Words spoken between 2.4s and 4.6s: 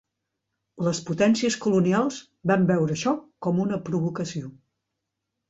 van veure això com una "provocació".